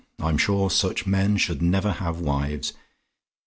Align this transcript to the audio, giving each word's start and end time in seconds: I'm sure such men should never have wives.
I'm 0.19 0.39
sure 0.39 0.71
such 0.71 1.05
men 1.05 1.37
should 1.37 1.61
never 1.61 1.91
have 1.91 2.19
wives. 2.21 2.73